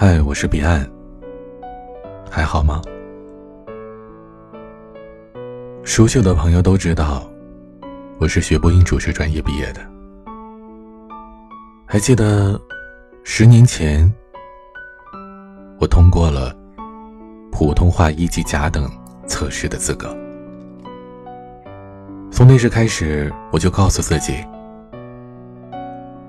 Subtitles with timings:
[0.00, 0.88] 嗨，我是彼岸，
[2.30, 2.80] 还好吗？
[5.82, 7.28] 熟悉我的朋友都知道，
[8.20, 9.80] 我是学播音主持专业毕业的。
[11.84, 12.56] 还记得
[13.24, 14.08] 十年前，
[15.80, 16.54] 我通过了
[17.50, 18.88] 普通话一级甲等
[19.26, 20.16] 测试的资格。
[22.30, 24.46] 从那时开始，我就告诉自己，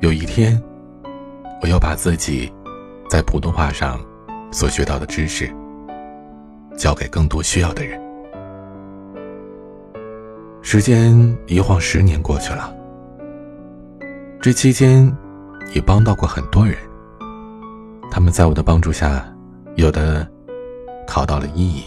[0.00, 0.58] 有一天，
[1.60, 2.50] 我要把自己。
[3.08, 3.98] 在普通话上
[4.52, 5.50] 所学到的知识，
[6.76, 7.98] 教给更多需要的人。
[10.60, 12.74] 时间一晃十年过去了，
[14.40, 15.10] 这期间
[15.74, 16.76] 也帮到过很多人。
[18.10, 19.24] 他们在我的帮助下，
[19.76, 20.28] 有的
[21.06, 21.84] 考到了一乙，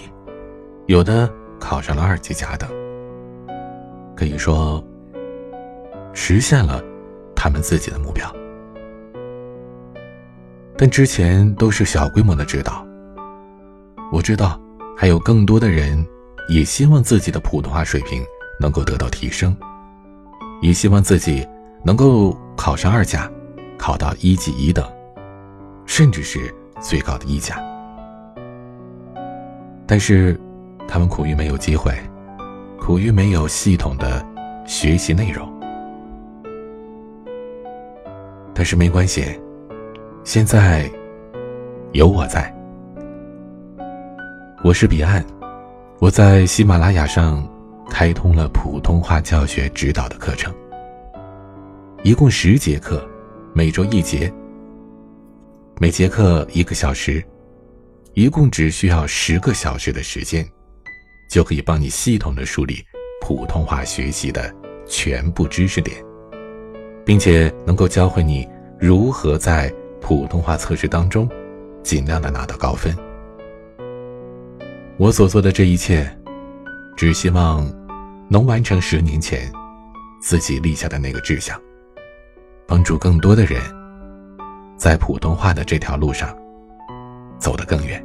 [0.87, 2.67] 有的考上了二级甲等。
[4.15, 4.83] 可以说，
[6.13, 6.81] 实现了
[7.35, 8.31] 他们自己的目标。
[10.81, 12.83] 但之前都是小规模的指导。
[14.11, 14.59] 我知道，
[14.97, 16.03] 还有更多的人
[16.49, 18.23] 也希望自己的普通话水平
[18.59, 19.55] 能够得到提升，
[20.59, 21.47] 也希望自己
[21.83, 23.31] 能够考上二甲，
[23.77, 24.83] 考到一级乙等，
[25.85, 27.59] 甚至是最高的一甲。
[29.85, 30.35] 但是，
[30.87, 31.95] 他们苦于没有机会，
[32.79, 34.25] 苦于没有系统的
[34.65, 35.47] 学习内容。
[38.51, 39.39] 但是没关系。
[40.23, 40.87] 现在
[41.93, 42.53] 有我在，
[44.63, 45.25] 我是彼岸，
[45.99, 47.43] 我在喜马拉雅上
[47.89, 50.53] 开通了普通话教学指导的课程，
[52.03, 53.03] 一共十节课，
[53.51, 54.31] 每周一节，
[55.79, 57.23] 每节课一个小时，
[58.13, 60.47] 一共只需要十个小时的时间，
[61.31, 62.75] 就可以帮你系统的梳理
[63.21, 64.53] 普通话学习的
[64.85, 65.97] 全部知识点，
[67.03, 68.47] 并且能够教会你
[68.79, 69.73] 如何在。
[70.01, 71.29] 普通话测试当中，
[71.83, 72.93] 尽量的拿到高分。
[74.97, 76.09] 我所做的这一切，
[76.97, 77.65] 只希望
[78.27, 79.49] 能完成十年前
[80.19, 81.57] 自己立下的那个志向，
[82.67, 83.61] 帮助更多的人
[84.75, 86.35] 在普通话的这条路上
[87.37, 88.03] 走得更远。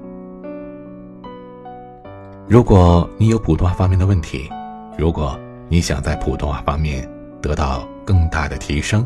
[2.46, 4.48] 如果你有普通话方面的问题，
[4.96, 5.36] 如果
[5.68, 7.08] 你想在普通话方面
[7.40, 9.04] 得到更大的提升，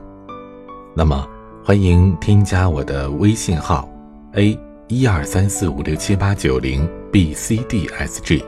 [0.94, 1.26] 那么。
[1.62, 3.86] 欢迎添加我的微信号
[4.32, 8.42] ：a 一二三四五六七八九零 b c d s g。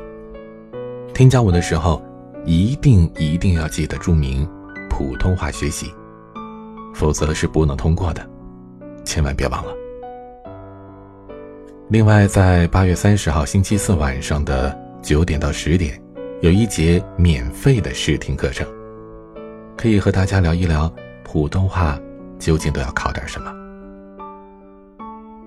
[1.12, 2.02] 添加我的时候，
[2.46, 4.48] 一定一定要记得注明
[4.88, 5.92] 普通话学习，
[6.94, 8.26] 否则是不能通过的，
[9.04, 9.72] 千万别忘了。
[11.90, 16.02] 另外，在八月三十号星期四晚上的九点到十点，
[16.40, 18.66] 有一节免费的试听课程，
[19.76, 20.90] 可以和大家聊一聊
[21.22, 22.00] 普通话。
[22.42, 23.54] 究竟都要考点什么？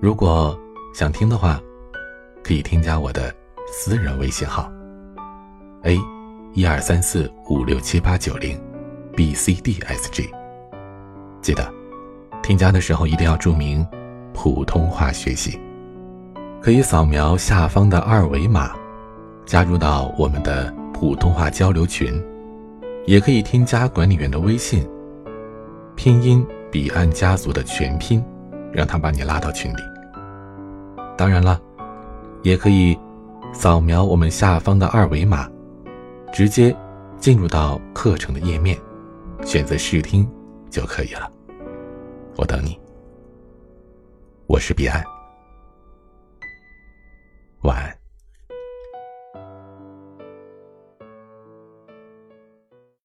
[0.00, 0.58] 如果
[0.94, 1.60] 想听的话，
[2.42, 3.30] 可以添加我的
[3.70, 4.72] 私人微信号
[5.82, 5.98] ：a
[6.54, 8.58] 一二三四五六七八九零
[9.14, 10.26] b c d s g。
[11.42, 11.70] 记得
[12.42, 13.86] 添加的时候一定要注明
[14.32, 15.60] 普通话学习。
[16.62, 18.74] 可以扫描下方的二维码，
[19.44, 22.24] 加入到我们的普通话交流群，
[23.04, 24.88] 也可以添加管理员的微信，
[25.94, 26.44] 拼音。
[26.76, 28.22] 彼岸家族的全拼，
[28.70, 29.78] 让他把你拉到群里。
[31.16, 31.58] 当然了，
[32.42, 32.94] 也可以
[33.50, 35.48] 扫描我们下方的二维码，
[36.30, 36.76] 直接
[37.18, 38.78] 进入到课程的页面，
[39.42, 40.28] 选择试听
[40.68, 41.32] 就可以了。
[42.36, 42.78] 我等你，
[44.46, 45.02] 我是彼岸，